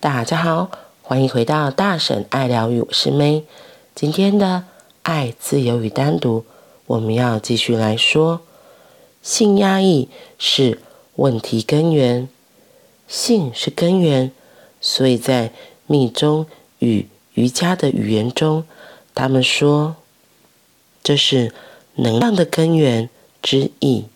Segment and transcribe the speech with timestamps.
[0.00, 0.70] 大家好，
[1.02, 3.42] 欢迎回到大婶爱疗愈，我是 May。
[3.94, 4.64] 今天的
[5.02, 6.46] 爱、自由与单独，
[6.86, 8.40] 我们要继续来说，
[9.20, 10.08] 性压抑
[10.38, 10.78] 是
[11.16, 12.30] 问题根源，
[13.06, 14.32] 性是根源，
[14.80, 15.52] 所以在
[15.86, 16.46] 密宗
[16.78, 18.64] 与瑜伽的语言中，
[19.14, 19.96] 他们说
[21.02, 21.52] 这是
[21.96, 23.10] 能量的根源
[23.42, 24.06] 之一。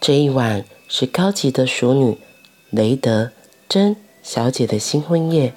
[0.00, 2.18] 这一晚是高级的淑女
[2.70, 3.30] 雷德
[3.68, 5.52] 珍小姐的新婚夜，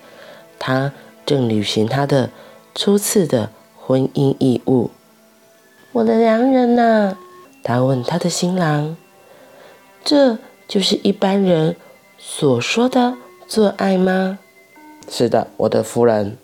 [0.58, 0.92] 她
[1.26, 2.32] 正履行她的
[2.74, 4.90] 初次的婚姻义务。
[5.92, 7.18] 我的良人呢？
[7.64, 8.98] 她问她的新郎。
[10.04, 11.76] 这就是一般人
[12.18, 13.16] 所说的
[13.48, 14.40] 做爱吗？
[15.10, 16.38] 是的，我的夫人。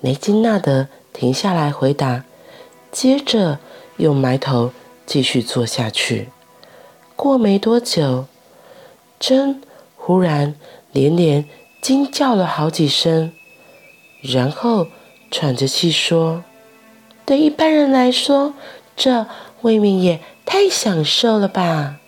[0.00, 2.24] 雷金纳德停下来回答，
[2.90, 3.58] 接着
[3.98, 4.72] 又埋头
[5.04, 6.28] 继续做下去。
[7.14, 8.26] 过没多久，
[9.18, 9.60] 针
[9.96, 10.54] 忽然。
[10.92, 11.44] 连连
[11.80, 13.32] 惊叫了好几声，
[14.20, 14.88] 然后
[15.30, 16.44] 喘着气说
[17.24, 18.54] ：“对一般人来说，
[18.96, 19.26] 这
[19.62, 22.00] 未免也太享受了吧？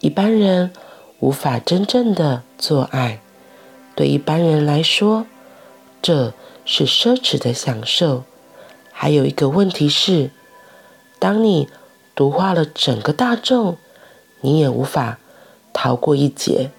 [0.00, 0.72] 一般人
[1.20, 3.20] 无法真正的做爱，
[3.94, 5.26] 对一般人来说，
[6.00, 6.32] 这
[6.64, 8.24] 是奢侈的享受。
[8.90, 10.30] 还有一个问题是，
[11.18, 11.68] 当你
[12.14, 13.76] 毒化了整个大众，
[14.40, 15.18] 你也无法
[15.72, 16.70] 逃过一劫。”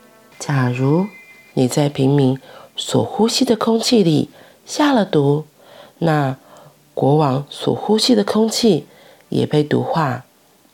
[0.46, 1.08] 假如
[1.54, 2.38] 你在平民
[2.76, 4.30] 所呼吸的空气里
[4.66, 5.46] 下了毒，
[6.00, 6.36] 那
[6.94, 8.86] 国王所呼吸的空气
[9.30, 10.26] 也被毒化，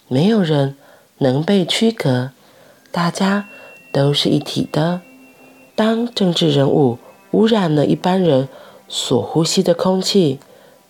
[0.08, 0.76] 没有人
[1.20, 2.32] 能被区隔，
[2.92, 3.48] 大家
[3.92, 5.02] 都是一体的。
[5.76, 6.98] 当政治人物
[7.30, 8.50] 污染了一般人
[8.88, 10.40] 所呼吸的空气，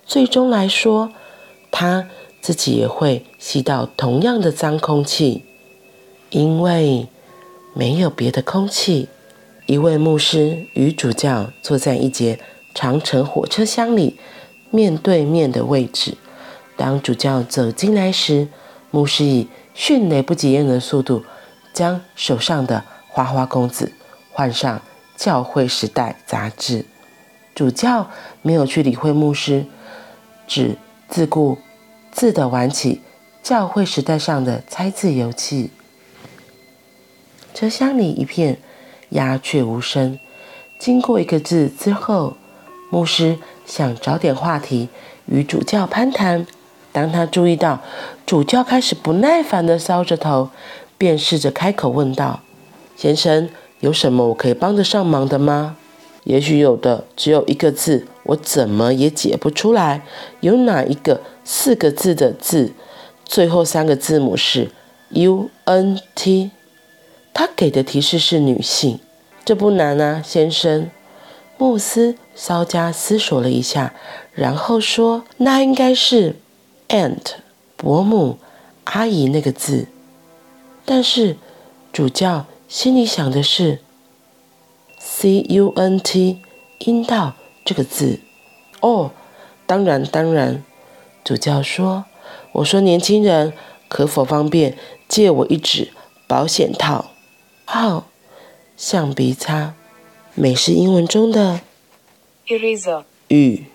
[0.06, 1.12] 最终来说，
[1.70, 2.08] 他
[2.40, 5.44] 自己也会吸到同样的脏空气，
[6.30, 7.10] 因为。
[7.80, 9.08] 没有别的空气。
[9.66, 12.38] 一位牧师与主教坐在一节
[12.76, 14.20] 长城火车厢里，
[14.70, 16.18] 面对面的位置。
[16.76, 18.50] 当主教走进来时，
[18.92, 21.24] 牧师以迅雷不及掩耳的速度
[21.74, 23.94] 将手上的花花公子
[24.34, 24.78] 换上
[25.16, 26.84] 《教会时代》杂志。
[27.56, 28.12] 主教
[28.42, 29.66] 没有去理会牧师，
[30.46, 30.76] 只
[31.08, 31.58] 自顾
[32.12, 32.96] 自地玩起
[33.42, 35.70] 《教会时代》上的猜字游戏。
[37.60, 38.58] 车厢里一片
[39.10, 40.18] 鸦雀无声。
[40.80, 42.38] 经过一个字之后，
[42.90, 44.88] 牧师想找点话题
[45.26, 46.48] 与主教攀谈。
[46.94, 47.82] 当他注意到
[48.26, 50.52] 主教开始不耐烦地搔着头，
[50.98, 52.40] 便试着开口问道
[52.96, 53.50] ：“先生，
[53.82, 55.76] 有什么我可以帮得上忙的吗？
[56.24, 60.04] 也许有的，只有一个字，我怎么也解不出来。
[60.40, 62.72] 有哪一个四个字的字，
[63.26, 64.72] 最后三个字母是
[65.10, 66.52] U N T？”
[67.34, 69.00] 他给的提示是女性，
[69.46, 70.90] 这不难啊，先生。
[71.58, 73.94] 穆斯稍加思索了一下，
[74.34, 76.38] 然后说：“那应该是
[76.88, 77.34] ‘aunt’，
[77.76, 78.38] 伯母、
[78.86, 79.88] 阿姨那个字。”
[80.86, 81.36] 但是
[81.92, 83.80] 主教心里想的是
[85.02, 86.38] ‘cunt’，
[86.80, 87.34] 阴道
[87.66, 88.22] 这个字。
[88.80, 89.12] 哦，
[89.66, 90.64] 当然，当然。
[91.26, 92.06] 主教说
[92.54, 93.52] ：“我说，年轻人，
[93.90, 94.78] 可否方便
[95.10, 95.90] 借我一纸
[96.26, 97.12] 保险套？”
[97.72, 98.08] 好，
[98.76, 99.76] 橡皮擦，
[100.34, 101.62] 美式英文中的
[102.48, 103.66] eraser 与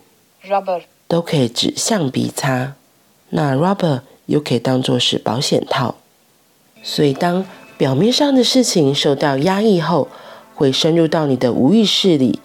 [0.45, 2.75] rubber 都可以指橡皮擦，
[3.29, 5.95] 那 rubber 又可以当做是保险套。
[6.83, 7.47] 所以，当
[7.79, 10.09] 表面上的事情受到压抑后，
[10.57, 12.41] 会深入到你的无意识里。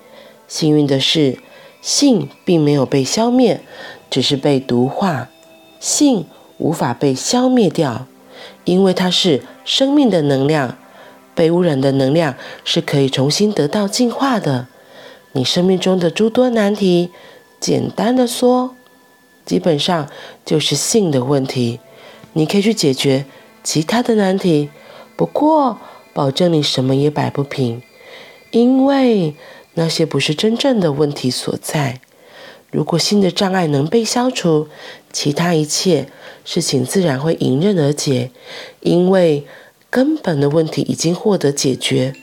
[0.47, 1.39] 幸运的是，
[1.81, 3.59] 性并没有被消灭，
[4.11, 5.29] 只是被毒化。
[5.79, 6.27] 性
[6.59, 8.05] 无法被消灭掉，
[8.65, 10.77] 因为它是生命的能量。
[11.39, 12.35] 被污染的能量
[12.65, 14.67] 是可以重新得到净化的。
[15.31, 17.11] 你生命中的诸多难题，
[17.61, 18.75] 简单的说，
[19.45, 20.09] 基本上
[20.43, 21.79] 就是性的问题。
[22.33, 23.23] 你可以去解决
[23.63, 24.69] 其他的难题，
[25.15, 25.77] 不过
[26.11, 27.81] 保证你什么也摆不平，
[28.51, 29.33] 因为
[29.75, 32.01] 那些不是真正的问题所在。
[32.69, 34.67] 如果性的障碍能被消除，
[35.13, 36.09] 其他一切
[36.43, 38.31] 事情自然会迎刃而解，
[38.81, 39.47] 因为。
[39.89, 42.13] 根本的问题已经获得解决，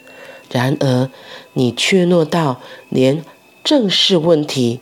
[0.51, 1.11] 然而
[1.55, 3.25] 你怯懦到连
[3.65, 4.81] 正视问题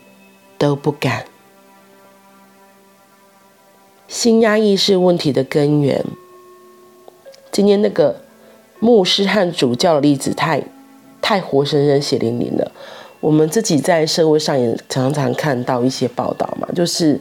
[0.58, 1.24] 都不敢。
[4.06, 6.04] 心压抑是问题的根源。
[7.50, 8.20] 今天那个
[8.78, 10.62] 牧师和主教的例子太
[11.22, 12.70] 太活生生、血淋淋了。
[13.20, 17.18] 我们自己在社会上也常常看到一些报道嘛，就是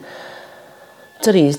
[1.21, 1.57] 这里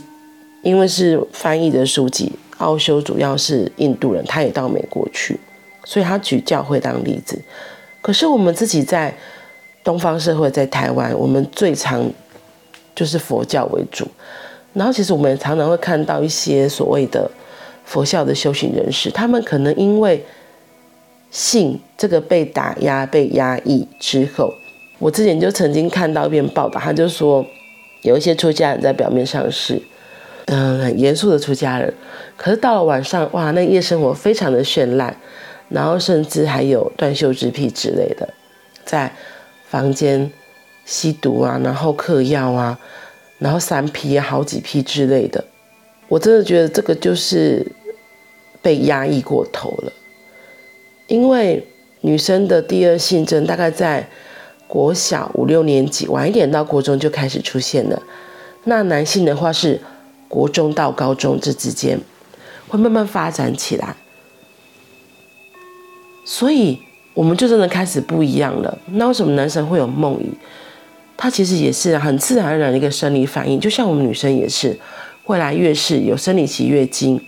[0.63, 2.33] 因为是翻译的书籍。
[2.65, 5.39] 奥修主要是印度人，他也到美国去，
[5.85, 7.39] 所以他举教会当例子。
[8.01, 9.15] 可是我们自己在
[9.83, 12.11] 东方社会，在台湾，我们最常
[12.95, 14.09] 就是佛教为主。
[14.73, 17.31] 然后其实我们也常常会看到一些所谓的
[17.85, 20.25] 佛教的修行人士，他们可能因为
[21.31, 24.53] 性这个被打压、被压抑之后，
[24.99, 27.45] 我之前就曾经看到一篇报道，他就说
[28.03, 29.81] 有一些出家人在表面上是
[30.47, 31.93] 嗯很严肃的出家人，
[32.37, 35.17] 可是到了晚上，哇，那夜生活非常的绚烂，
[35.69, 38.29] 然后甚至还有断袖之癖之类的，
[38.85, 39.13] 在
[39.69, 40.31] 房间
[40.85, 42.79] 吸毒啊，然后嗑药啊。
[43.41, 45.45] 然后三批啊好几批之类的，
[46.09, 47.67] 我真的觉得这个就是
[48.63, 49.93] 被压抑过头了。
[51.09, 51.67] 因为
[52.01, 54.09] 女生的第二性征大概在
[54.69, 58.01] 国小五六年级，晚一点到国中就开始出现了。
[58.63, 59.79] 那男性的话是
[60.35, 61.97] 国中到高中这之间
[62.67, 63.95] 会慢慢发展起来，
[66.25, 66.81] 所以
[67.15, 68.77] 我们就真的开始不一样了。
[68.87, 70.27] 那为什么男生会有梦遗？
[71.17, 74.77] 它其实也是很自然而然的一个生理反应，就像我们女生也是，
[75.27, 77.25] 未来月事、有生理期、月经，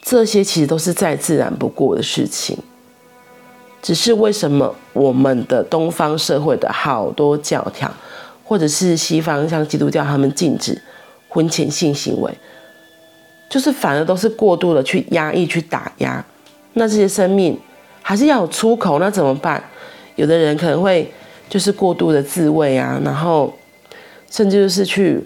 [0.00, 2.56] 这些其实都是再自然不过的事情。
[3.82, 7.92] 只是为什么我们的东方社会的好多教条，
[8.42, 10.80] 或者是西方像基督教，他们禁止
[11.30, 12.30] 婚前性行为，
[13.48, 16.22] 就是反而都是过度的去压抑、去打压，
[16.74, 17.58] 那这些生命
[18.02, 19.64] 还是要有出口，那怎么办？
[20.16, 21.10] 有的人可能会。
[21.48, 23.52] 就是过度的自慰啊，然后
[24.30, 25.20] 甚至就是去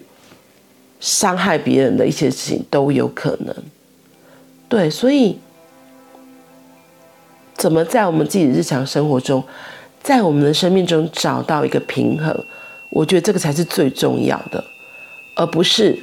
[0.99, 3.55] 伤害别人的一些事情都有可能。
[4.67, 5.37] 对，所以
[7.53, 9.43] 怎么在我们自己日常生活中，
[10.01, 12.35] 在我们的生命中找到一个平衡，
[12.89, 14.63] 我觉得这个才是最重要的，
[15.35, 15.99] 而不是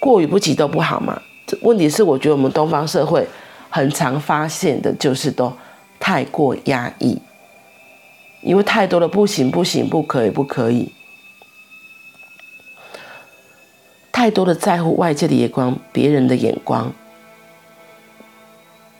[0.00, 1.20] 过犹不及都不好嘛。
[1.46, 3.26] 这问题是，我觉得我们东方社会
[3.70, 5.52] 很常发现的就是都
[6.00, 7.18] 太过压抑。
[8.42, 10.92] 因为太多的不行不行，不可以不可以，
[14.10, 16.92] 太多的在乎外界的眼光，别人的眼光。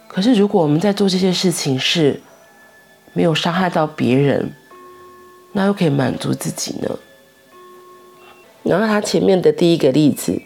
[0.06, 2.22] 可是如果我们在做这些事情是
[3.14, 4.52] 没有伤害到别人，
[5.52, 6.88] 那又可以满足自己呢？
[8.62, 10.40] 然后他前面的第一个例子，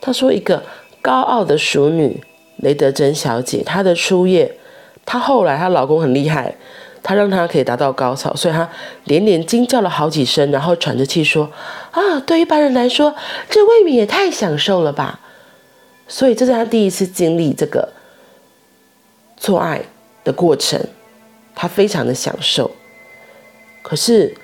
[0.00, 0.62] 他说一个
[1.02, 2.22] 高傲的淑女
[2.56, 4.56] 雷德珍小姐，她的初夜，
[5.04, 6.54] 她后来她老公很厉害。
[7.06, 8.66] 他让她可以达到高潮，所以她
[9.04, 11.50] 连连惊叫了好几声，然后喘着气说
[11.92, 13.14] ：“啊，对一般人来说，
[13.50, 15.20] 这未免也太享受了吧！”
[16.08, 17.90] 所以这是他第一次经历这个
[19.36, 19.82] 做爱
[20.24, 20.80] 的过程，
[21.54, 22.70] 他非常的享受。
[23.82, 24.34] 可是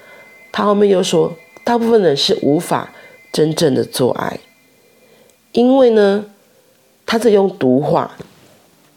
[0.52, 1.32] 他后面又说，
[1.70, 2.90] 大部分人是无法
[3.30, 4.40] 真正的做爱，
[5.52, 6.24] 因为呢，
[7.06, 8.10] 他在用毒化，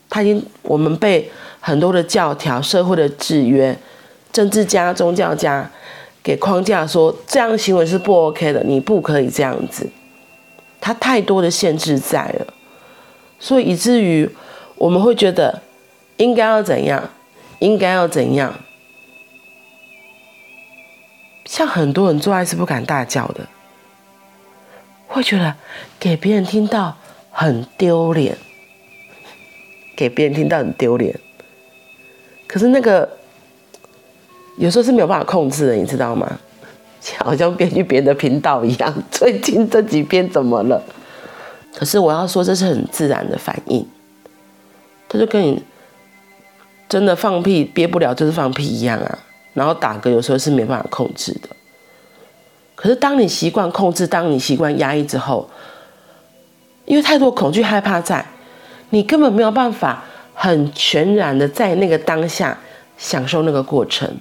[0.09, 1.29] 他已经我们被。
[1.65, 3.77] 很多的教条、社会的制约、
[4.33, 5.71] 政治家、宗教家
[6.21, 9.87] 给框架说，这样行为是不 OK 的，你不可以这样子。
[10.81, 12.47] 他太多的限制在了，
[13.39, 14.27] 所以以至于
[14.75, 15.61] 我们会觉得
[16.17, 17.09] 应该要怎样，
[17.59, 18.53] 应该要怎样。
[21.53, 23.47] 像很多人做爱是不敢大叫的，
[25.05, 25.53] 会觉得
[25.99, 26.97] 给别人听到
[27.29, 28.35] 很丢脸，
[29.95, 31.15] 给别人听到很丢脸。
[32.47, 33.07] 可是那个
[34.57, 36.39] 有时候是没有办法控制的，你知道吗？
[37.19, 38.91] 好像编去别的频道一样。
[39.11, 40.81] 最近这几篇怎么了？
[41.75, 43.87] 可是我要说，这是很自然的反应。
[45.07, 45.63] 他就跟你
[46.89, 49.19] 真的放屁憋不了，就是放屁一样啊。
[49.53, 51.49] 然后打嗝有时候是没办法控制的。
[52.75, 55.49] 可是当你习惯控制，当你习惯压抑之后，
[56.85, 58.25] 因为太多恐惧害怕在，
[58.89, 60.03] 你根本没有办法。
[60.35, 62.57] 很全然的在那个当下
[62.97, 64.11] 享受那个过程，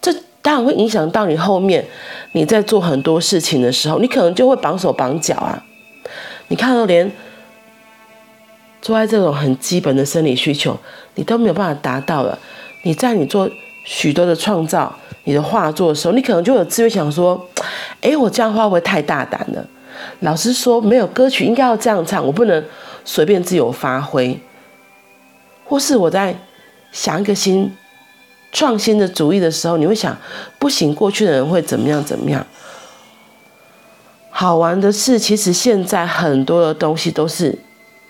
[0.00, 0.10] 这
[0.40, 1.86] 当然会影响到你后面
[2.32, 5.62] 你在做很多事情的时候，你可能就会绑手绑脚啊。
[6.48, 7.12] 你看到连
[8.80, 10.74] 做在这种很基本的生理需求，
[11.16, 12.38] 你都没有办法达到了。
[12.84, 13.48] 你在你做
[13.84, 17.48] 许多的创造、你的画作的时候，你可能就有自觉想说：
[18.00, 19.66] 哎，我这样画会不会太大胆了？
[20.20, 22.64] 老师说没有歌曲应该要这样唱，我不能
[23.04, 24.38] 随便自由发挥。
[25.64, 26.36] 或是我在
[26.90, 27.74] 想一个新
[28.50, 30.16] 创新的主意的时候，你会想，
[30.58, 32.46] 不行，过去的人会怎么样怎么样？
[34.30, 37.58] 好玩的是，其实现在很多的东西都是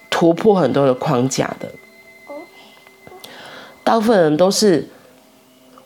[0.09, 1.69] 突破很多的框架的。
[3.85, 4.88] 大部分人都是，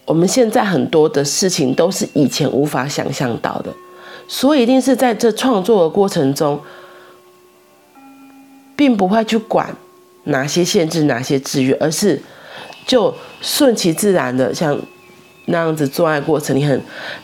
[0.07, 3.71] 我们现在很多的事情都是以前无法想象到的，
[4.27, 6.59] 所以一定是在这创作的过程中，
[8.75, 9.69] 并不会去管。
[10.29, 12.21] 哪些限制，哪些制约，而是
[12.85, 14.77] 就顺其自然的，像
[15.45, 16.81] 那样子做爱过程，你很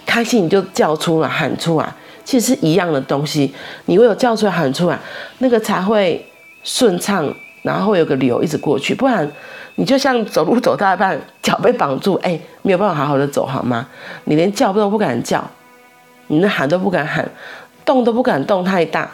[0.07, 1.93] 开心，你就叫出来喊出来，
[2.25, 3.53] 其实是一样的东西。
[3.87, 4.97] 你唯有叫出来喊出来，
[5.39, 6.25] 那个才会
[6.62, 8.95] 顺畅，然后有个流一直过去。
[8.95, 9.29] 不然
[9.76, 13.88] 你就像走路走到一半，脚被绑住，哎，没有办法好好的走，好吗？
[14.25, 15.43] 你连叫都不敢叫，
[16.26, 17.29] 你连喊都不敢喊，
[17.85, 19.11] 动都不敢动太大。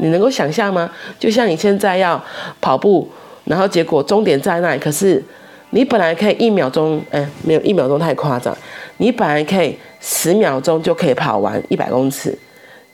[0.00, 0.88] 你能够想象吗？
[1.18, 2.22] 就像你现在要
[2.60, 3.10] 跑步，
[3.44, 5.22] 然后结果终点在那里，可是
[5.70, 8.56] 你本来可以一秒钟，哎，没有一秒钟太夸张，
[8.98, 12.38] 你本来可以十秒钟就可以跑完一百公尺，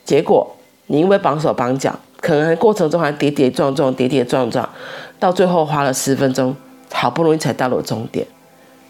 [0.03, 0.55] 结果
[0.87, 4.67] 你因为绑手绑脚，可能过程中还跌跌撞撞，跌跌撞撞，
[5.19, 6.55] 到最后花了十分钟，
[6.91, 8.25] 好不容易才到了终点。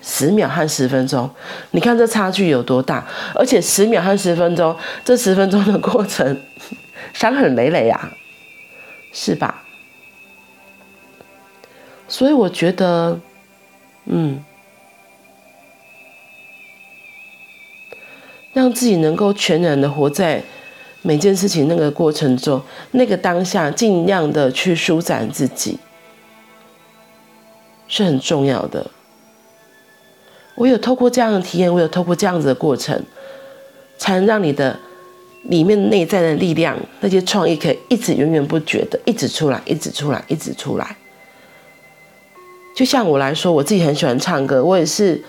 [0.02, 1.30] 十秒和十分钟，
[1.72, 3.06] 你看这差距有多大？
[3.34, 6.40] 而且十秒和十分钟，这十分钟的过程。
[7.14, 8.12] 伤痕累累呀，
[9.14, 9.64] 是吧？
[12.08, 13.20] 所以我觉得，
[14.06, 14.44] 嗯，
[18.54, 20.44] 让自己能够全然的活在
[21.02, 25.80] 每件事情那个过程中，那个当下，尽量的去舒展自己，
[27.88, 28.86] 是很重要的。
[30.56, 33.04] 我有透过这样的体验，我有透过这样子的过程，
[33.98, 34.80] 才能让你的。
[35.48, 40.98] 里面内在的力量，那些创意可以一直源源不绝的一直出来，一直出来，一直出来。
[42.76, 45.24] 就像我来说，我自己很喜欢唱歌，我也是，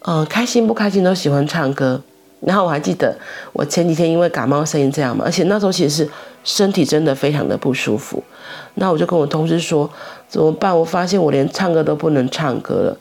[0.00, 2.02] 嗯、开心不开心都喜欢唱歌。
[2.46, 3.16] 然后我还记得，
[3.52, 6.10] 我前几天因为感冒声音这样嘛，而且那时候其实是
[6.44, 8.22] 身体真的非常的不舒服。
[8.74, 9.88] 那我就跟我同事说，
[10.28, 10.76] 怎么办？
[10.78, 12.96] 我发现我连唱歌都不能唱歌了。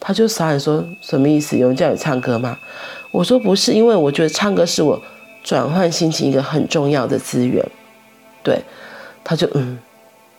[0.00, 1.56] 他就傻眼说，什么意思？
[1.56, 2.56] 有人叫你唱歌吗？
[3.12, 5.00] 我说不是，因为我觉得唱歌是我。
[5.44, 7.64] 转换心情一个很重要的资源，
[8.42, 8.60] 对，
[9.22, 9.78] 他就嗯，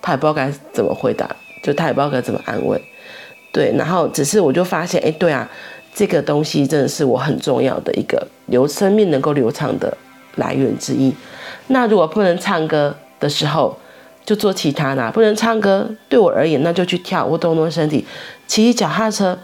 [0.02, 1.34] 他也不知道该怎么回答，
[1.64, 2.78] 就他也不知道该怎么安慰，
[3.54, 5.50] 对，然后只是我就发现，哎，对啊，
[5.98, 9.98] 这个东西真的是我很重要的一个流生命能够流畅的
[10.36, 11.12] 来源之一。
[11.70, 13.76] 那如果不能唱歌的时候，
[14.24, 18.06] 就做其他的；不能唱歌，对我而言，那就去跳或动动身体，
[18.46, 19.40] 骑脚踏车，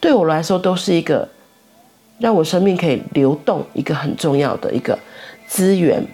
[0.00, 1.28] 对我来说都是一个。
[2.18, 4.98] 让我生命可以流动，一个很重要的一个
[5.46, 6.04] 资源，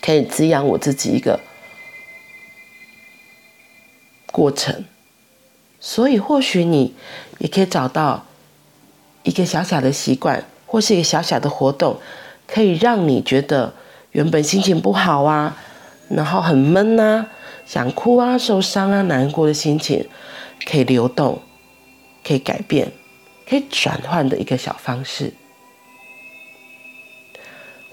[0.00, 1.40] 可以滋养我自己一个
[4.30, 4.84] 过程。
[5.80, 6.94] 所以，或许你
[7.38, 8.25] 也可以找到
[9.26, 11.98] 一个小小的习惯，或是一个小小的活动，
[12.46, 13.74] 可以让你觉得
[14.12, 15.58] 原本心情不好啊，
[16.08, 17.26] 然后很闷啊，
[17.66, 20.06] 想哭啊、受伤啊、难过的心情，
[20.64, 21.42] 可以流动，
[22.24, 22.90] 可以改变。
[23.48, 25.32] 可以转换的一个小方式，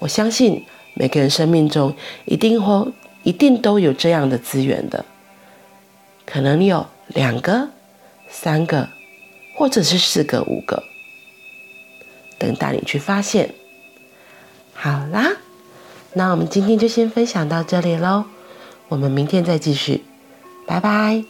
[0.00, 0.64] 我相信
[0.94, 5.04] 每个人生命中一定会一定都有这样的资源的，
[6.26, 7.68] 可能你有两个、
[8.28, 8.88] 三个，
[9.56, 10.82] 或者是四个、五个，
[12.38, 13.54] 等待你去发现。
[14.72, 15.36] 好啦
[16.14, 18.24] 那我们今天就先分享到这里喽
[18.88, 20.04] 我们明天再继续。
[20.66, 21.24] 拜拜。